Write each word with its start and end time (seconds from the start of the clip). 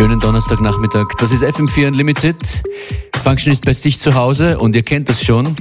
Schönen 0.00 0.18
Donnerstagnachmittag. 0.18 1.08
Das 1.18 1.30
ist 1.30 1.44
FM4 1.44 1.88
Unlimited. 1.88 2.62
Function 3.22 3.52
ist 3.52 3.66
bei 3.66 3.74
sich 3.74 3.98
zu 3.98 4.14
Hause 4.14 4.58
und 4.58 4.74
ihr 4.74 4.80
kennt 4.80 5.10
das 5.10 5.22
schon. 5.22 5.54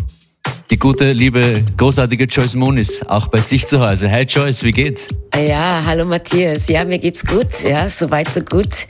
Die 0.69 0.79
gute, 0.79 1.11
liebe, 1.11 1.65
großartige 1.75 2.23
Joyce 2.23 2.55
Moon 2.55 2.81
auch 3.09 3.27
bei 3.27 3.39
sich 3.39 3.67
zu 3.67 3.85
Hause. 3.85 4.09
Hi 4.09 4.21
Joyce, 4.21 4.63
wie 4.63 4.71
geht's? 4.71 5.09
Ja, 5.35 5.83
hallo 5.85 6.05
Matthias. 6.05 6.69
Ja, 6.69 6.85
mir 6.85 6.99
geht's 6.99 7.25
gut. 7.25 7.47
Ja, 7.69 7.89
soweit 7.89 8.29
so 8.29 8.39
gut. 8.39 8.87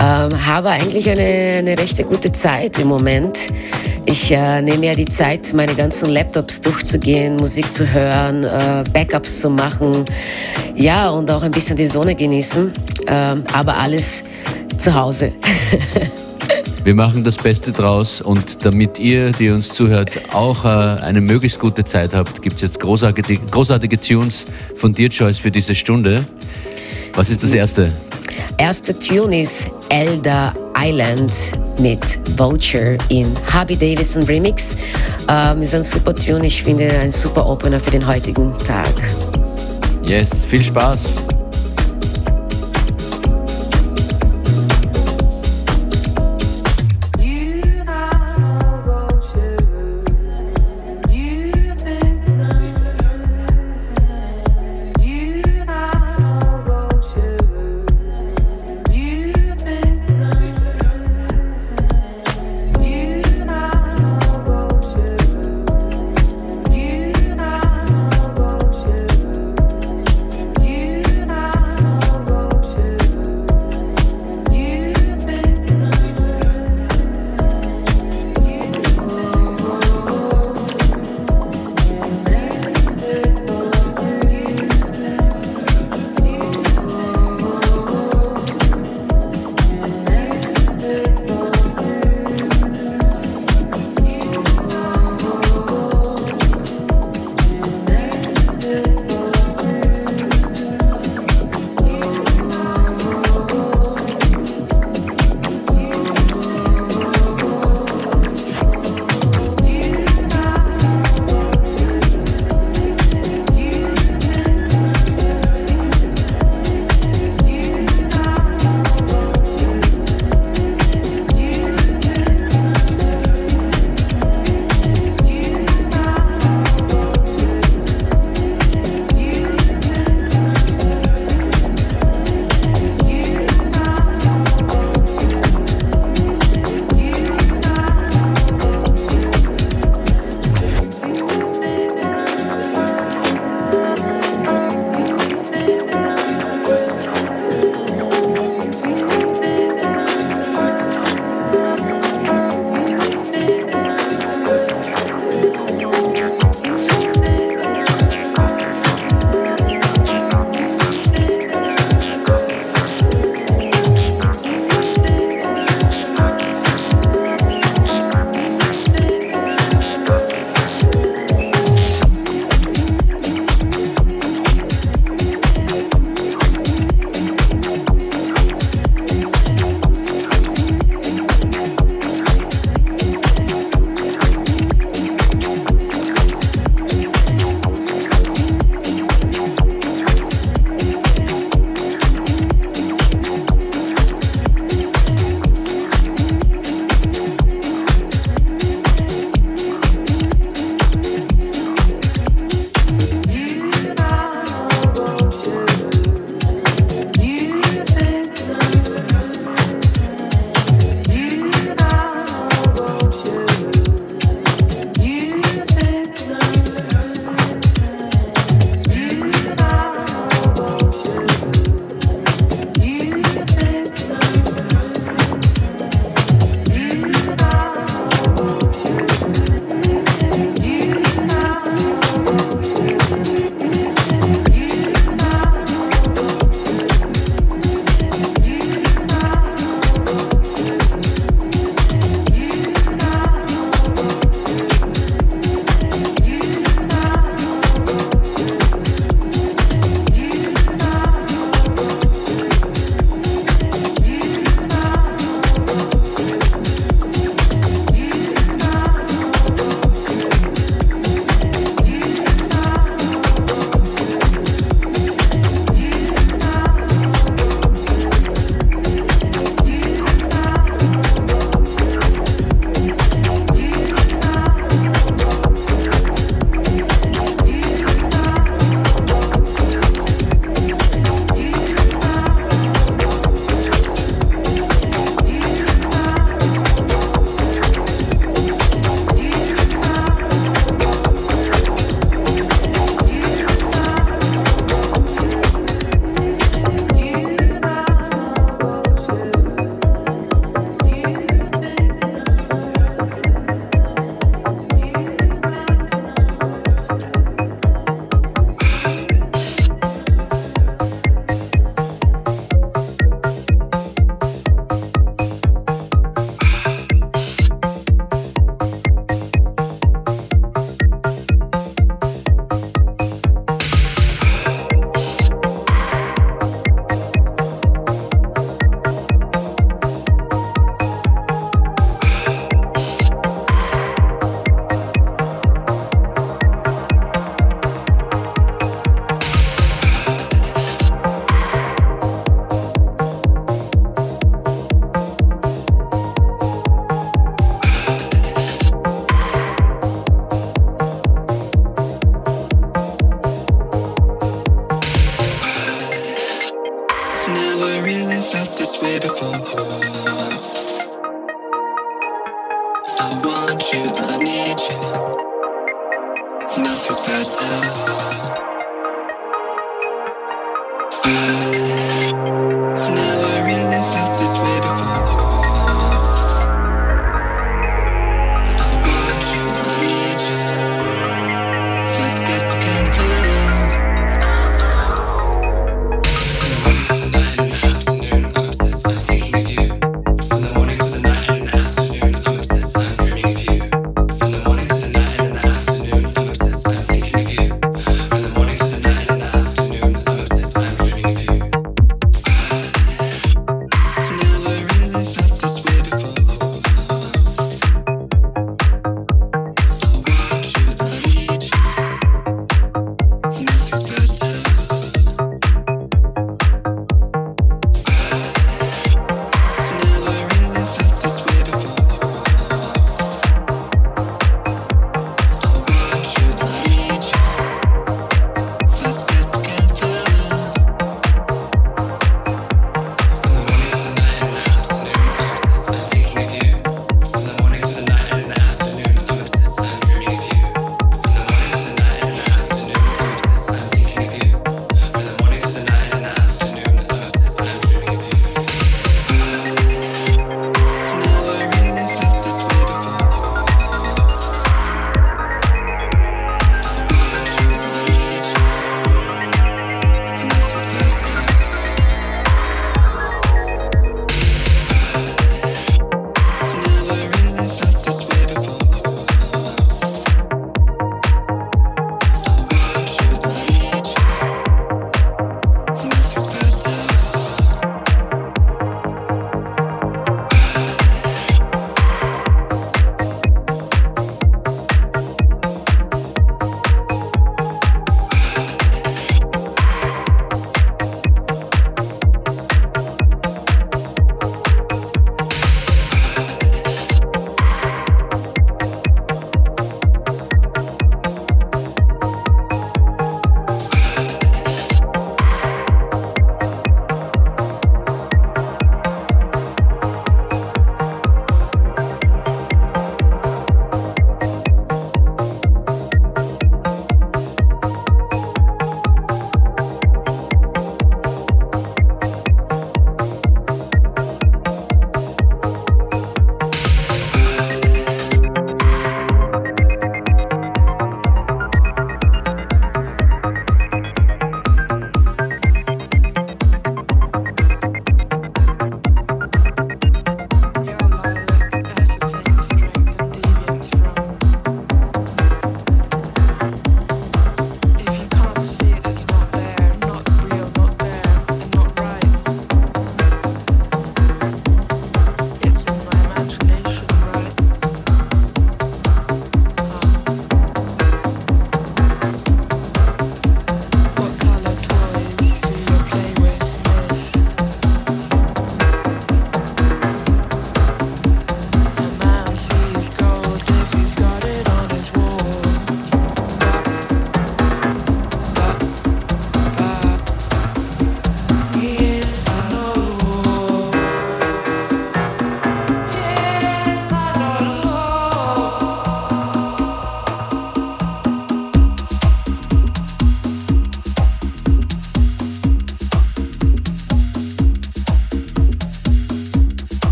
Ähm, 0.00 0.46
habe 0.46 0.70
eigentlich 0.70 1.08
eine, 1.08 1.58
eine 1.58 1.78
recht 1.78 2.04
gute 2.08 2.32
Zeit 2.32 2.80
im 2.80 2.88
Moment. 2.88 3.38
Ich 4.04 4.32
äh, 4.32 4.60
nehme 4.62 4.84
ja 4.84 4.94
die 4.96 5.04
Zeit, 5.04 5.52
meine 5.54 5.76
ganzen 5.76 6.08
Laptops 6.08 6.60
durchzugehen, 6.60 7.36
Musik 7.36 7.70
zu 7.70 7.88
hören, 7.88 8.42
äh, 8.42 8.82
Backups 8.92 9.42
zu 9.42 9.48
machen. 9.48 10.06
Ja, 10.74 11.10
und 11.10 11.30
auch 11.30 11.44
ein 11.44 11.52
bisschen 11.52 11.76
die 11.76 11.86
Sonne 11.86 12.16
genießen. 12.16 12.72
Ähm, 13.06 13.44
aber 13.52 13.76
alles 13.76 14.24
zu 14.78 14.94
Hause. 14.94 15.32
Wir 16.84 16.94
machen 16.94 17.22
das 17.22 17.36
Beste 17.36 17.72
draus 17.72 18.22
und 18.22 18.64
damit 18.64 18.98
ihr, 18.98 19.32
die 19.32 19.50
uns 19.50 19.68
zuhört, 19.68 20.10
auch 20.32 20.64
äh, 20.64 20.68
eine 20.68 21.20
möglichst 21.20 21.58
gute 21.58 21.84
Zeit 21.84 22.14
habt, 22.14 22.40
gibt 22.40 22.56
es 22.56 22.62
jetzt 22.62 22.80
großartige, 22.80 23.36
großartige 23.50 24.00
Tunes 24.00 24.46
von 24.74 24.92
dir, 24.92 25.08
Joyce, 25.08 25.38
für 25.38 25.50
diese 25.50 25.74
Stunde. 25.74 26.24
Was 27.14 27.28
ist 27.28 27.42
das 27.42 27.52
erste? 27.52 27.92
Erste 28.56 28.98
Tune 28.98 29.42
ist 29.42 29.68
Elder 29.88 30.54
Island 30.76 31.32
mit 31.78 32.00
Vulture 32.38 32.96
in 33.08 33.26
Harvey 33.52 33.76
Davison 33.76 34.22
Remix. 34.22 34.76
Ähm, 35.28 35.62
ist 35.62 35.74
ein 35.74 35.82
super 35.82 36.14
Tune, 36.14 36.46
ich 36.46 36.62
finde 36.62 36.88
ein 36.88 37.12
super 37.12 37.46
Opener 37.46 37.80
für 37.80 37.90
den 37.90 38.06
heutigen 38.06 38.56
Tag. 38.66 38.94
Yes, 40.02 40.44
viel 40.44 40.64
Spaß. 40.64 41.16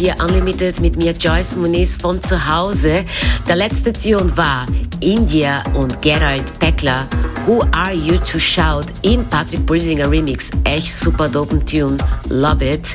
FM4 0.00 0.22
Unlimited 0.22 0.80
mit 0.80 0.96
mir 0.96 1.12
Joyce 1.12 1.56
Muniz 1.56 1.94
von 1.96 2.22
zu 2.22 2.46
Hause. 2.46 3.04
Der 3.46 3.56
letzte 3.56 3.92
Tune 3.92 4.34
war 4.36 4.66
India 5.00 5.62
und 5.74 6.00
Gerald 6.00 6.58
Peckler. 6.58 7.06
Who 7.46 7.62
Are 7.72 7.92
You 7.92 8.16
to 8.18 8.38
Shout 8.38 8.86
im 9.02 9.26
Patrick 9.28 9.66
Pulsinger 9.66 10.10
Remix. 10.10 10.50
Echt 10.64 10.92
super 10.92 11.28
dopen 11.28 11.64
Tune. 11.66 11.98
Love 12.30 12.64
it. 12.64 12.94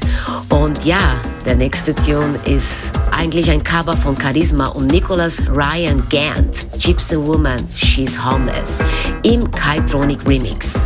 Und 0.50 0.84
ja, 0.84 1.22
der 1.46 1.56
nächste 1.56 1.94
Tune 1.94 2.40
ist 2.46 2.92
eigentlich 3.12 3.52
ein 3.52 3.64
Cover 3.64 3.96
von 3.96 4.18
Charisma 4.18 4.68
und 4.68 4.88
Nicholas 4.88 5.42
Ryan 5.48 6.04
Gant. 6.10 6.68
Gypsy 6.80 7.18
Woman, 7.18 7.60
She's 7.76 8.18
Homeless. 8.18 8.80
Im 9.24 9.50
Kaitronic 9.52 10.28
Remix. 10.28 10.86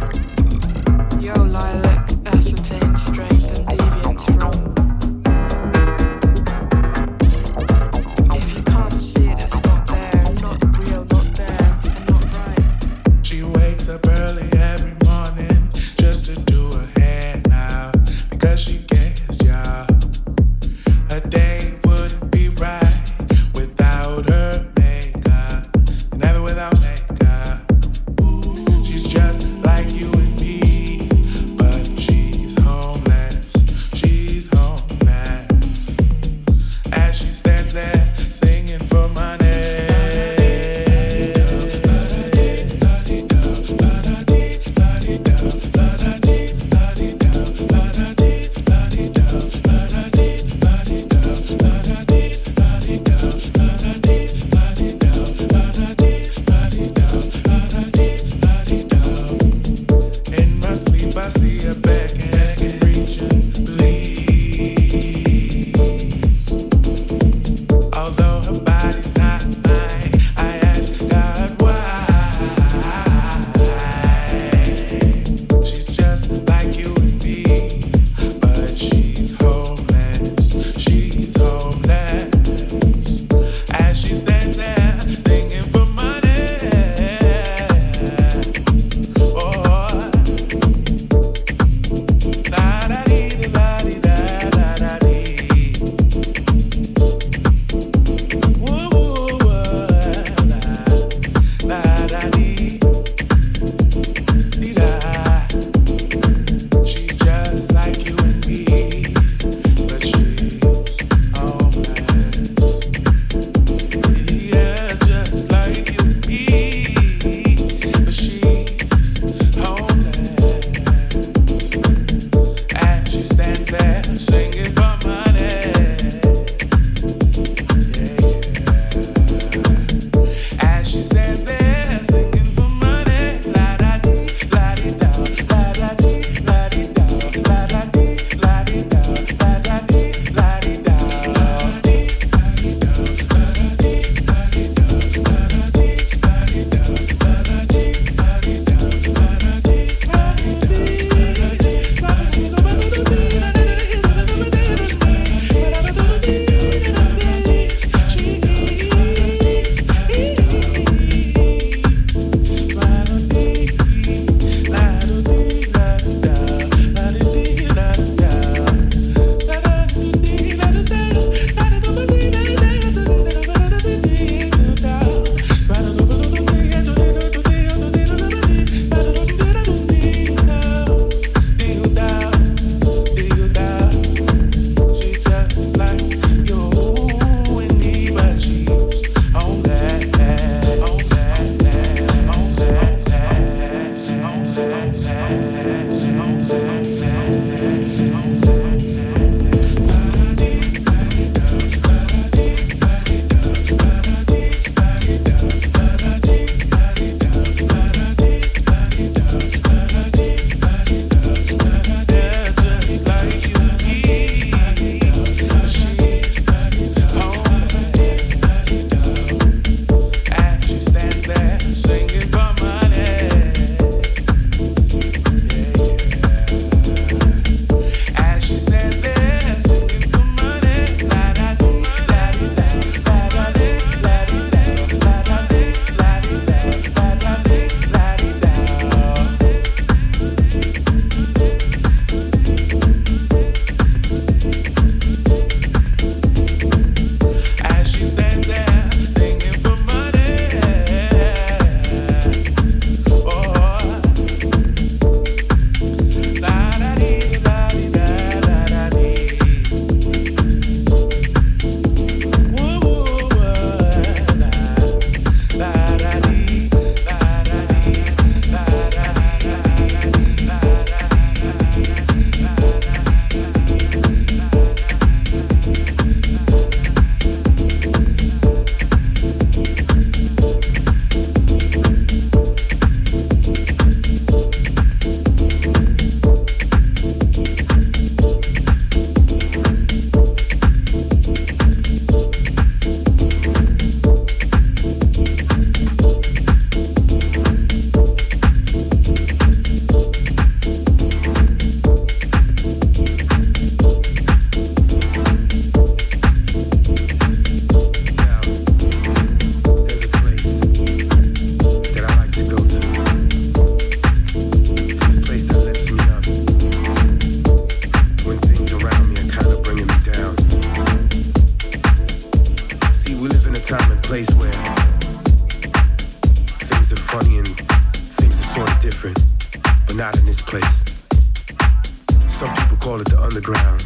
Some 332.40 332.56
people 332.56 332.78
call 332.78 333.02
it 333.02 333.10
the 333.10 333.20
underground. 333.22 333.86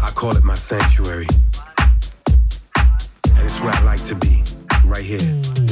I 0.00 0.08
call 0.14 0.36
it 0.36 0.44
my 0.44 0.54
sanctuary. 0.54 1.26
And 3.34 3.42
it's 3.42 3.60
where 3.60 3.72
I 3.72 3.82
like 3.82 4.04
to 4.04 4.14
be, 4.14 4.44
right 4.84 5.02
here, 5.02 5.18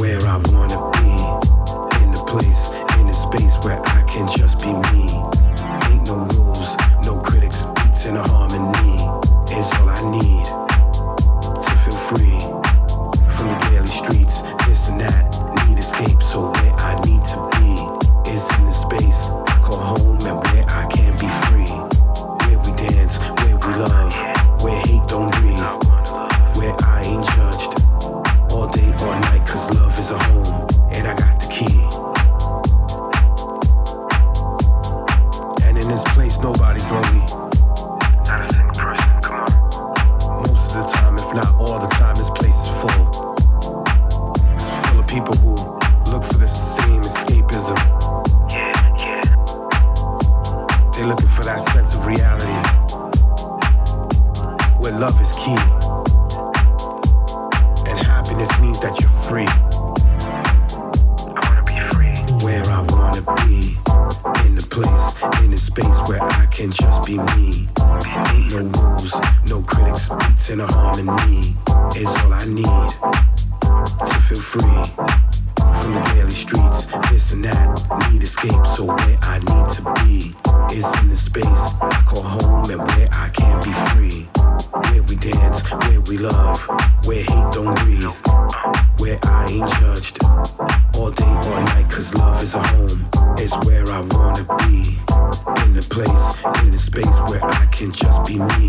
where 0.02 0.18
I 0.26 0.42
wanna 0.50 0.90
be. 0.98 2.02
In 2.02 2.10
the 2.10 2.24
place, 2.26 2.70
in 2.98 3.06
the 3.06 3.14
space 3.14 3.62
where 3.62 3.80
I 3.80 4.02
can 4.08 4.26
just 4.26 4.58
be 4.58 4.72
me. 4.90 5.06
Ain't 5.86 6.04
no 6.04 6.26
rules, 6.34 6.74
no 7.06 7.20
critics, 7.22 7.66
beats 7.76 8.04
in 8.06 8.16
a 8.16 8.26
harmony 8.26 9.06
is 9.56 9.70
all 9.78 9.88
I 9.88 10.02
need 10.10 10.61
all 90.96 91.10
day, 91.10 91.32
all 91.48 91.60
night, 91.72 91.88
cause 91.90 92.14
love 92.14 92.42
is 92.42 92.54
a 92.54 92.62
home. 92.62 93.08
It's 93.38 93.56
where 93.66 93.86
I 93.88 94.00
wanna 94.00 94.44
be. 94.62 94.98
In 95.64 95.74
the 95.74 95.86
place, 95.88 96.26
in 96.64 96.70
the 96.70 96.78
space 96.78 97.18
where 97.28 97.44
I 97.44 97.66
can 97.66 97.92
just 97.92 98.24
be 98.24 98.38
me. 98.38 98.61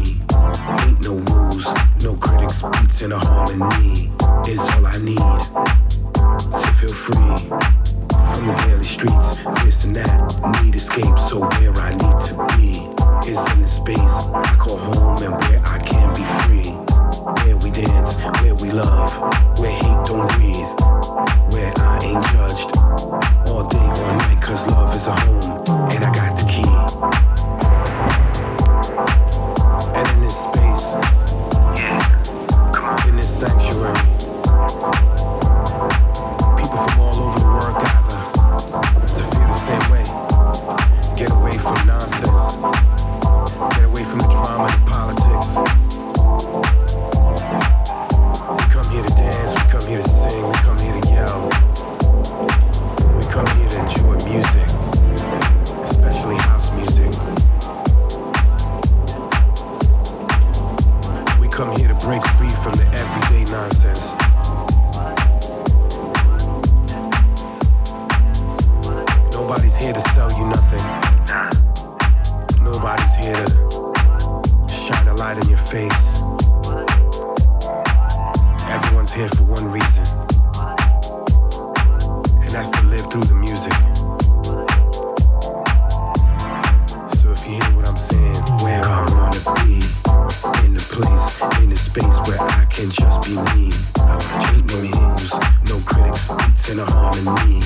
No 95.74 95.80
critics, 95.86 96.28
beats 96.28 96.70
in 96.70 96.80
a 96.80 96.86
harmony 96.86 97.58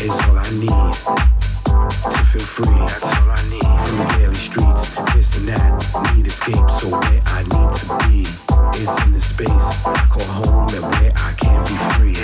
is 0.00 0.14
all 0.26 0.38
I 0.38 0.48
need 0.54 0.94
to 2.12 2.18
feel 2.30 2.46
free. 2.46 2.78
That's 2.86 3.04
all 3.18 3.30
I 3.30 3.42
need. 3.50 3.72
From 3.86 3.98
the 3.98 4.06
daily 4.16 4.34
streets, 4.34 4.90
this 5.14 5.36
and 5.38 5.48
that, 5.48 6.14
need 6.14 6.26
escape. 6.26 6.70
So 6.70 6.90
where 6.90 7.22
I 7.26 7.42
need 7.42 7.70
to 7.80 7.86
be 8.06 8.26
is 8.78 8.92
in 9.04 9.12
the 9.12 9.20
space 9.20 9.66
I 9.84 10.06
call 10.10 10.28
home 10.40 10.68
and 10.74 10.84
where 10.84 11.12
I 11.16 11.32
can 11.34 11.60
be 11.66 11.76
free. 11.94 12.18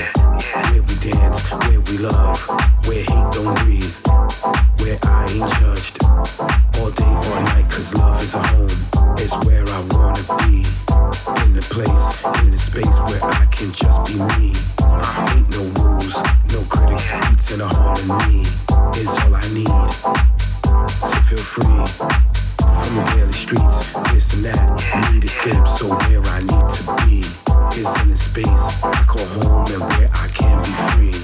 Where 0.71 0.83
we 0.83 0.95
dance, 1.03 1.43
where 1.67 1.81
we 1.89 1.99
love, 1.99 2.39
where 2.87 3.03
hate 3.03 3.31
don't 3.33 3.55
breathe, 3.65 3.97
where 4.81 4.99
I 5.03 5.27
ain't 5.35 5.51
judged 5.59 5.99
all 6.79 6.91
day, 6.91 7.15
all 7.29 7.41
night, 7.43 7.69
cause 7.71 7.95
love 7.95 8.23
is 8.23 8.35
a 8.35 8.43
home. 8.55 8.79
It's 9.19 9.35
where 9.47 9.65
I 9.67 9.81
wanna 9.91 10.23
be. 10.47 10.74
In 11.55 11.61
the 11.61 11.67
place, 11.71 12.43
in 12.43 12.51
the 12.51 12.59
space 12.59 12.99
where 13.07 13.23
I 13.23 13.47
can 13.47 13.71
just 13.71 14.03
be 14.03 14.19
me. 14.35 14.59
Ain't 15.39 15.49
no 15.55 15.63
rules, 15.79 16.19
no 16.51 16.67
critics, 16.67 17.13
beats 17.31 17.53
in 17.53 17.61
a 17.61 17.69
harmony 17.69 18.43
is 18.99 19.15
all 19.23 19.31
I 19.31 19.47
need 19.55 19.87
to 20.99 21.17
feel 21.31 21.39
free 21.39 21.87
from 22.59 22.97
the 22.97 23.05
daily 23.15 23.31
streets, 23.31 23.87
this 24.11 24.35
and 24.35 24.47
that. 24.47 25.13
Need 25.13 25.23
escape, 25.23 25.69
so 25.69 25.95
where 25.95 26.27
I 26.27 26.41
need 26.43 26.67
to 26.75 26.83
be 27.07 27.23
is 27.79 27.95
in 28.03 28.11
the 28.11 28.19
space 28.19 28.65
I 28.83 29.05
call 29.07 29.25
home 29.39 29.71
and 29.71 29.83
where 29.95 30.11
I 30.11 30.27
can 30.35 30.59
be 30.59 30.75
free. 30.91 31.15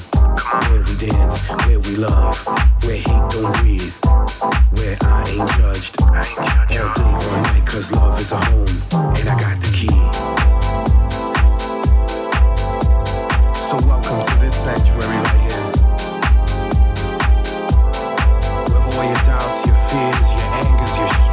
Where 0.70 0.82
we 0.86 0.94
dance, 1.10 1.42
where 1.66 1.80
we 1.80 1.96
love, 1.96 2.38
where 2.86 3.02
hate 3.02 3.30
don't 3.34 3.50
breathe, 3.58 4.09
where 4.40 4.96
I 5.02 5.28
ain't 5.28 5.50
judged 5.58 6.00
all 6.00 7.42
day, 7.44 7.60
cause 7.66 7.92
love 7.92 8.18
is 8.20 8.32
a 8.32 8.36
home 8.36 8.68
and 9.16 9.28
I 9.28 9.36
got 9.38 9.60
the 9.60 9.70
key. 9.72 9.92
So 13.68 13.76
welcome 13.86 14.24
to 14.24 14.40
this 14.40 14.54
sanctuary 14.64 15.16
right 15.16 15.40
here. 15.44 15.64
Where 18.68 18.84
all 18.88 19.04
your 19.04 19.22
doubts, 19.28 19.66
your 19.66 19.76
fears, 19.88 20.28
your 20.32 20.48
angers, 20.64 20.96
your 20.96 21.29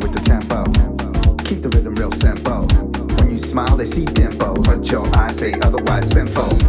with 0.00 0.12
the 0.12 0.20
tempo. 0.20 0.64
Keep 1.44 1.62
the 1.62 1.68
rhythm 1.68 1.94
real 1.96 2.12
simple. 2.12 2.66
When 3.16 3.30
you 3.30 3.38
smile, 3.38 3.76
they 3.76 3.86
see 3.86 4.04
dimples, 4.04 4.66
but 4.66 4.90
your 4.90 5.06
eyes 5.16 5.38
say 5.38 5.52
otherwise 5.60 6.08
Simple. 6.10 6.61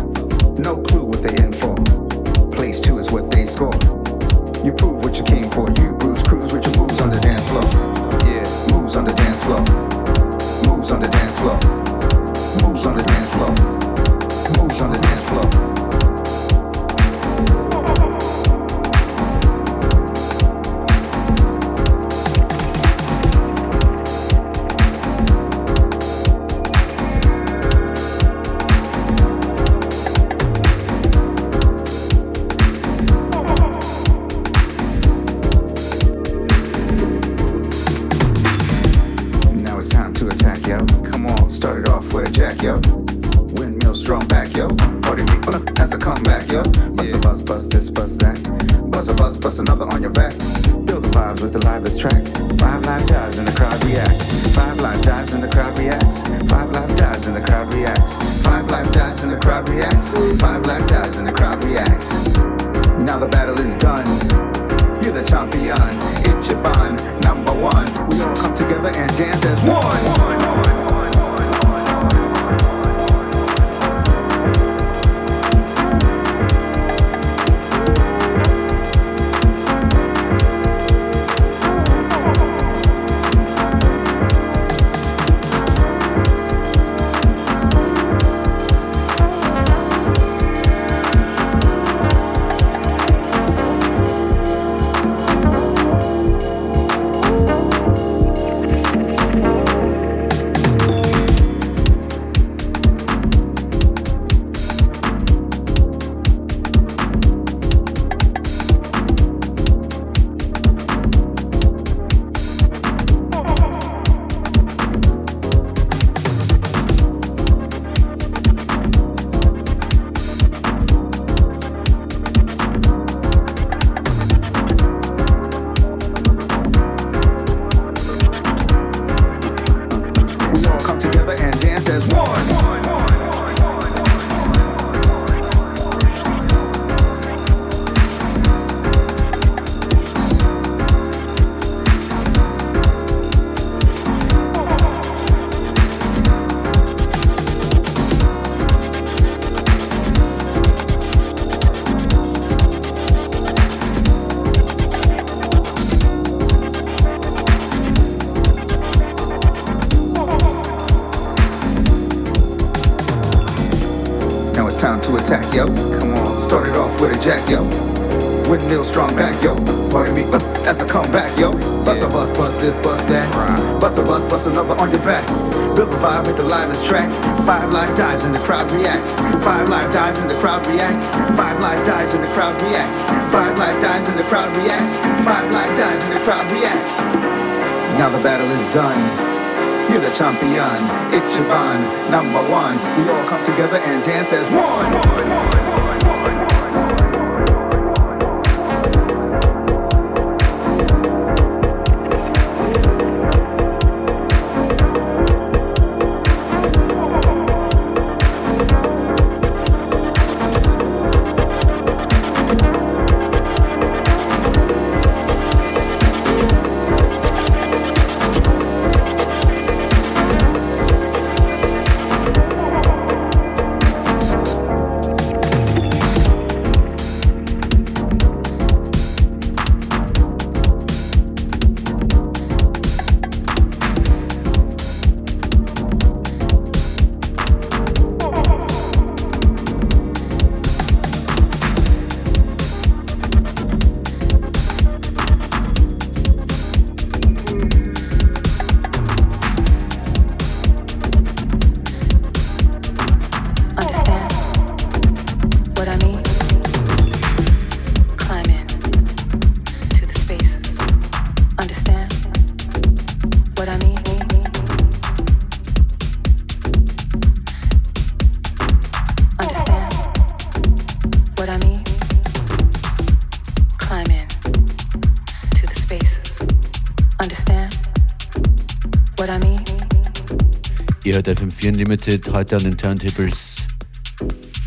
Hört 281.26 281.40
FM4 281.40 281.70
Unlimited 281.70 282.34
heute 282.34 282.58
an 282.58 282.64
den 282.64 282.78
Turntables 282.78 283.56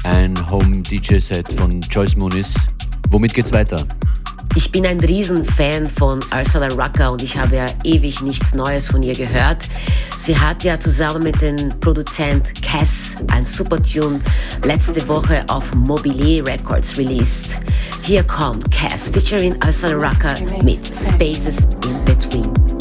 ein 0.04 0.34
Home 0.50 0.80
DJ 0.80 1.18
Set 1.18 1.52
von 1.52 1.82
Joyce 1.82 2.16
Muniz. 2.16 2.54
Womit 3.10 3.34
geht's 3.34 3.52
weiter? 3.52 3.76
Ich 4.54 4.70
bin 4.70 4.86
ein 4.86 4.98
Riesenfan 5.00 5.86
von 5.86 6.20
Ursula 6.34 6.68
Rucker 6.68 7.12
und 7.12 7.22
ich 7.22 7.36
habe 7.36 7.56
ja 7.56 7.66
ewig 7.84 8.22
nichts 8.22 8.54
Neues 8.54 8.88
von 8.88 9.02
ihr 9.02 9.14
gehört. 9.14 9.68
Sie 10.22 10.38
hat 10.38 10.64
ja 10.64 10.80
zusammen 10.80 11.24
mit 11.24 11.42
dem 11.42 11.56
Produzent 11.80 12.62
Cass 12.62 13.16
ein 13.28 13.44
Supertune 13.44 14.20
letzte 14.64 15.06
Woche 15.08 15.44
auf 15.48 15.74
Mobile 15.74 16.46
Records 16.46 16.96
released. 16.96 17.50
Hier 18.02 18.22
kommt 18.22 18.70
Cass 18.70 19.10
featuring 19.10 19.54
Ursula 19.62 19.94
Rucker 19.94 20.34
mit 20.62 20.86
Spaces 20.86 21.58
in 21.84 22.02
Between. 22.06 22.75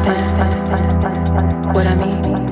understand 0.00 1.76
what 1.76 1.86
I 1.86 1.94
mean? 1.96 2.51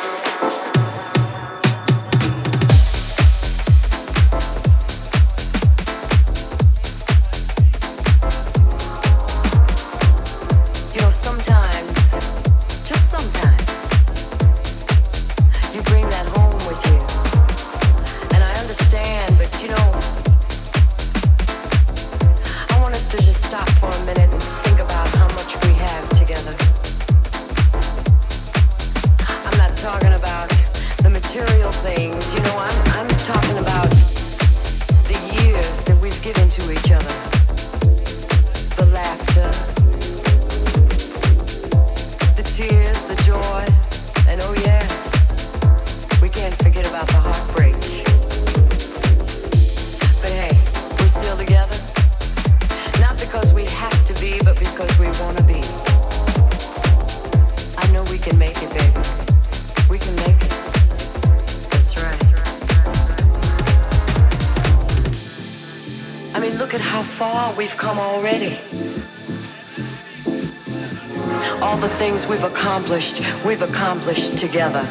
Accomplished, 72.43 73.21
we've 73.45 73.61
accomplished 73.61 74.39
together. 74.39 74.81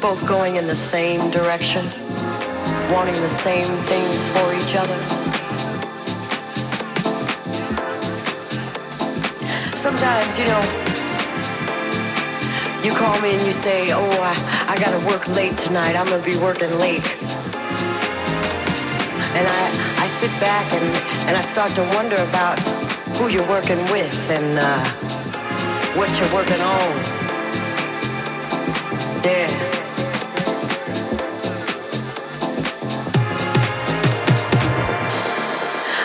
Both 0.00 0.26
going 0.26 0.56
in 0.56 0.66
the 0.66 0.74
same 0.74 1.30
direction, 1.30 1.84
wanting 2.90 3.14
the 3.22 3.28
same 3.28 3.62
things 3.86 4.26
for 4.34 4.46
each 4.58 4.74
other. 4.74 4.98
Sometimes, 9.76 10.36
you 10.36 10.46
know, 10.46 10.62
you 12.82 12.90
call 12.90 13.20
me 13.20 13.36
and 13.36 13.46
you 13.46 13.52
say, 13.52 13.92
oh, 13.92 14.18
I, 14.20 14.34
I 14.72 14.76
gotta 14.82 14.98
work 15.06 15.28
late 15.28 15.56
tonight, 15.56 15.94
I'm 15.94 16.08
gonna 16.08 16.24
be 16.24 16.36
working 16.38 16.76
late. 16.80 17.06
And 19.36 19.46
I 19.46 19.83
sit 20.24 20.40
back 20.40 20.72
and, 20.72 21.28
and 21.28 21.36
I 21.36 21.42
start 21.42 21.70
to 21.72 21.82
wonder 21.94 22.16
about 22.30 22.58
who 23.18 23.28
you're 23.28 23.46
working 23.46 23.76
with 23.92 24.16
and 24.30 24.58
uh, 24.58 24.80
what 25.98 26.08
you're 26.18 26.32
working 26.32 26.62
on. 26.62 26.92
Yeah. 29.20 29.48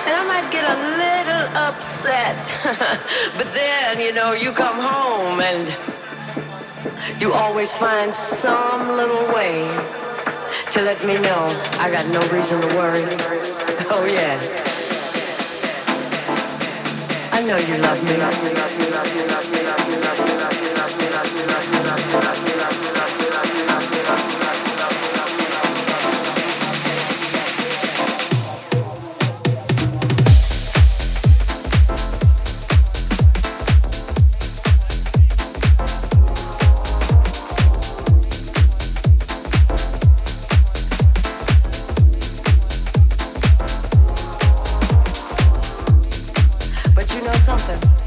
And 0.06 0.14
I 0.20 0.24
might 0.28 0.52
get 0.52 0.66
a 0.68 0.78
little 1.04 1.46
upset, 1.56 2.42
but 3.38 3.54
then, 3.54 4.02
you 4.02 4.12
know, 4.12 4.34
you 4.34 4.52
come 4.52 4.80
home 4.82 5.40
and 5.40 5.66
you 7.22 7.32
always 7.32 7.74
find 7.74 8.14
some 8.14 8.98
little 8.98 9.34
way 9.34 9.64
to 10.72 10.82
let 10.82 11.06
me 11.06 11.14
know 11.22 11.48
I 11.80 11.90
got 11.90 12.06
no 12.10 12.20
reason 12.36 12.60
to 12.60 12.68
worry. 12.76 13.59
Oh, 13.92 14.06
yeah. 14.06 14.40
I 17.32 17.42
know 17.42 17.58
you 17.58 17.78
love 17.82 19.54
me. 19.54 19.59
awesome. 47.70 47.99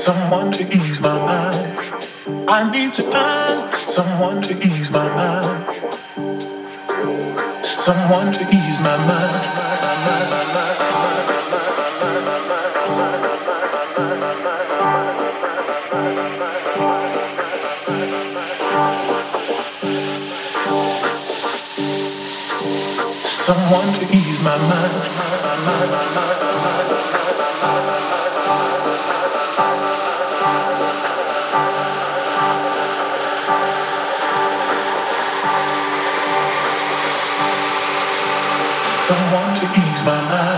Someone 0.00 0.50
to 0.50 0.64
ease 0.74 0.98
my 1.02 1.14
mind. 1.26 2.48
I 2.48 2.70
need 2.70 2.94
to 2.94 3.02
find 3.02 3.86
someone 3.86 4.40
to 4.40 4.54
ease 4.66 4.90
my 4.90 5.06
mind. 5.14 5.66
Someone 7.78 8.32
to 8.32 8.44
ease 8.48 8.80
my 8.80 8.96
mind. 8.96 9.44
Someone 23.38 23.92
to 23.92 24.04
ease 24.16 24.42
my 24.42 24.56
mind. 24.56 26.29
I 40.02 40.49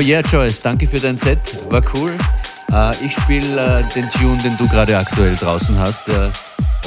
Oh 0.00 0.02
yeah, 0.02 0.22
Joyce, 0.22 0.62
danke 0.62 0.86
für 0.86 0.98
dein 0.98 1.18
Set, 1.18 1.38
war 1.70 1.82
cool. 1.94 2.16
Äh, 2.72 3.04
ich 3.04 3.12
spiele 3.12 3.80
äh, 3.80 3.94
den 3.94 4.08
Tune, 4.08 4.38
den 4.38 4.56
du 4.56 4.66
gerade 4.66 4.96
aktuell 4.96 5.36
draußen 5.36 5.78
hast. 5.78 6.08
Äh, 6.08 6.30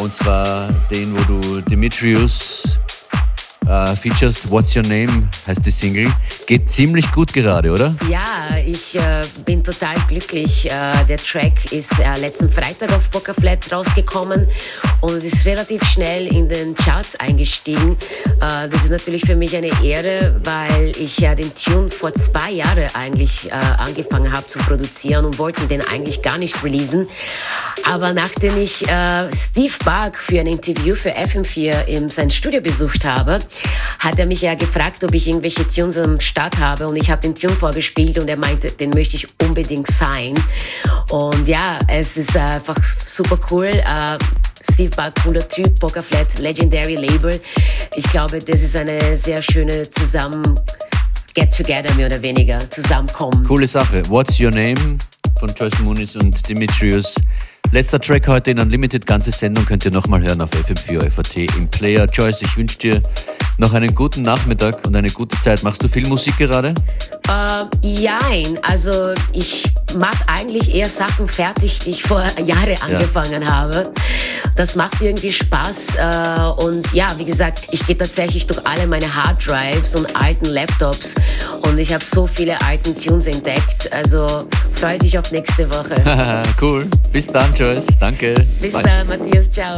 und 0.02 0.12
zwar 0.12 0.68
den, 0.90 1.16
wo 1.16 1.40
du 1.40 1.62
Demetrius 1.62 2.64
featurest. 4.02 4.50
What's 4.50 4.76
Your 4.76 4.82
Name 4.82 5.30
heißt 5.46 5.64
die 5.64 5.70
Single. 5.70 6.12
Geht 6.46 6.70
ziemlich 6.70 7.10
gut 7.14 7.32
gerade, 7.32 7.72
oder? 7.72 7.96
Ja, 8.10 8.58
ich 8.66 8.96
äh, 8.96 9.22
bin 9.46 9.64
total 9.64 9.96
glücklich. 10.10 10.66
Äh, 10.66 11.06
der 11.08 11.18
Track 11.18 11.72
ist 11.72 11.98
äh, 12.00 12.20
letzten 12.20 12.52
Freitag 12.52 12.92
auf 12.92 13.10
Poker 13.12 13.34
Flat 13.34 13.72
rausgekommen 13.72 14.48
und 15.00 15.24
ist 15.24 15.46
relativ 15.46 15.82
schnell 15.86 16.28
in 16.28 16.50
den 16.50 16.76
Charts 16.76 17.16
eingestiegen. 17.16 17.98
Äh, 18.42 18.68
das 18.68 18.84
ist 18.84 18.90
natürlich 18.90 19.26
für 19.26 19.38
mich 19.38 19.56
eine 19.56 19.72
Ehre, 19.82 20.42
weil 20.44 20.92
ich 21.00 21.18
ja 21.20 21.34
den 21.34 21.52
Tune 21.56 21.90
vor 21.90 22.14
zwei 22.14 22.52
Jahren 22.52 22.90
eigentlich 22.94 23.50
äh, 23.50 23.54
angefangen 23.54 24.34
habe 24.34 24.46
zu 24.48 24.60
produzieren 24.60 25.26
und 25.26 25.40
wollte 25.40 25.66
den 25.68 25.82
eigentlich 25.88 26.22
gar 26.22 26.38
nicht 26.38 26.62
releasen. 26.62 27.08
Aber 27.86 28.14
nachdem 28.14 28.58
ich 28.58 28.88
äh, 28.88 29.30
Steve 29.34 29.74
Bark 29.84 30.18
für 30.18 30.40
ein 30.40 30.48
Interview 30.48 30.96
für 30.96 31.12
FM4 31.12 31.86
in 31.86 32.10
sein 32.10 32.32
Studio 32.32 32.62
besucht 32.62 33.06
habe, 33.06 33.40
hat 34.00 34.20
er 34.20 34.26
mich 34.26 34.42
ja 34.42 34.56
gefragt, 34.56 35.04
ob 35.04 35.14
ich 35.14 35.28
irgendwelche 35.28 35.66
Tunes 35.68 35.98
am 35.98 36.20
Start 36.34 36.60
habe 36.60 36.88
und 36.88 36.96
ich 36.96 37.12
habe 37.12 37.22
den 37.22 37.36
Tune 37.36 37.54
vorgespielt 37.54 38.18
und 38.18 38.28
er 38.28 38.38
meinte, 38.38 38.68
den 38.72 38.90
möchte 38.90 39.18
ich 39.18 39.28
unbedingt 39.44 39.86
sein. 39.86 40.34
Und 41.12 41.48
ja, 41.48 41.78
es 41.88 42.18
ist 42.18 42.36
einfach 42.36 42.76
super 43.06 43.38
cool. 43.52 43.66
Äh, 43.66 44.18
Steve 44.72 44.90
Buck, 44.96 45.14
cooler 45.24 45.48
Typ, 45.48 45.80
Poker 45.80 46.02
Flat, 46.02 46.40
Legendary 46.40 46.96
Label. 46.96 47.40
Ich 47.96 48.06
glaube, 48.06 48.40
das 48.40 48.64
ist 48.64 48.76
eine 48.76 49.16
sehr 49.16 49.44
schöne 49.44 49.88
Zusammen 49.88 50.60
Get 51.36 51.56
Together 51.56 51.94
mehr 51.94 52.08
oder 52.08 52.20
weniger, 52.24 52.58
Zusammenkommen. 52.72 53.44
Coole 53.44 53.68
Sache. 53.68 54.02
What's 54.10 54.40
Your 54.40 54.50
Name 54.50 54.98
von 55.40 55.54
Joyce 55.54 55.82
Muniz 55.82 56.16
und 56.16 56.50
Demetrius. 56.50 57.14
Letzter 57.72 58.02
Track 58.02 58.28
heute 58.28 58.50
in 58.50 58.58
Unlimited. 58.58 59.06
Ganze 59.06 59.30
Sendung 59.30 59.68
könnt 59.68 59.86
ihr 59.86 59.92
nochmal 59.92 60.24
hören 60.24 60.42
auf 60.42 60.50
FM4 60.50 61.12
FAT 61.12 61.38
im 61.56 61.68
Player. 61.68 62.08
Joyce, 62.12 62.42
ich 62.42 62.58
wünsche 62.58 62.80
dir 62.80 63.04
noch 63.58 63.74
einen 63.74 63.94
guten 63.94 64.22
Nachmittag 64.22 64.86
und 64.86 64.96
eine 64.96 65.10
gute 65.10 65.40
Zeit. 65.40 65.64
Machst 65.64 65.84
du 65.84 65.88
viel 65.88 66.08
Musik 66.08 66.38
gerade? 66.38 66.74
Äh, 67.28 67.88
jein, 67.88 68.60
also 68.64 69.14
ich 69.32 69.64
mache 69.98 70.28
eigentlich 70.28 70.74
eher 70.74 70.90
Sachen 70.90 71.28
fertig, 71.28 71.80
die 71.80 71.92
ich 71.92 72.04
vor 72.04 72.24
Jahren 72.46 72.76
angefangen 72.82 73.50
habe. 73.50 73.92
Das 74.56 74.76
macht 74.76 75.02
irgendwie 75.02 75.34
Spaß 75.34 75.96
äh, 75.96 76.64
und 76.64 76.94
ja, 76.94 77.08
wie 77.18 77.26
gesagt, 77.26 77.64
ich 77.72 77.86
gehe 77.88 77.98
tatsächlich 77.98 78.46
durch 78.46 78.66
alle 78.68 78.86
meine 78.86 79.14
Hard 79.14 79.48
Drives 79.48 79.96
und 79.96 80.16
alten 80.16 80.46
Laptops 80.46 81.16
und 81.64 81.80
ich 81.80 81.94
habe 81.94 82.06
so 82.06 82.28
viele 82.28 82.60
alten 82.62 82.96
Tunes 82.96 83.28
entdeckt. 83.28 83.92
Also 83.92 84.28
freue 84.76 85.00
dich 85.00 85.18
auf 85.18 85.32
nächste 85.32 85.70
Woche. 85.72 85.96
cool. 86.62 86.86
Bis 87.12 87.28
dann, 87.28 87.54
Joyce. 87.56 87.86
Danke. 88.00 88.36
Bis 88.62 88.74
Bye. 88.74 88.84
dann, 88.84 89.08
Matthias. 89.08 89.50
Ciao. 89.52 89.78